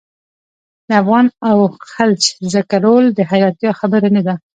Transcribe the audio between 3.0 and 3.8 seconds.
د حیرانتیا